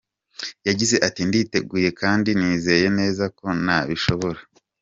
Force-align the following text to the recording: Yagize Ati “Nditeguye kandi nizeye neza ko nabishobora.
Yagize 0.67 0.95
Ati 1.07 1.21
“Nditeguye 1.27 1.89
kandi 2.01 2.29
nizeye 2.39 2.87
neza 2.99 3.23
ko 3.37 3.45
nabishobora. 3.65 4.39